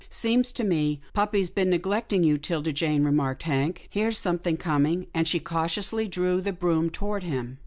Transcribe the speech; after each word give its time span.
"Seems 0.09 0.51
to 0.53 0.63
me 0.63 0.99
puppy's 1.13 1.51
been 1.51 1.69
neglecting 1.69 2.23
you, 2.23 2.39
'Tilda 2.39 2.71
Jane," 2.73 3.03
remarked 3.03 3.43
Hank." 3.43 3.85
Here's 3.91 4.17
something 4.17 4.57
com 4.57 4.87
ing," 4.87 5.07
and 5.13 5.27
he 5.27 5.39
cautiously 5.39 6.07
drew 6.07 6.41
the 6.41 6.51
broom 6.53 6.89
toward 6.89 7.21
him. 7.21 7.59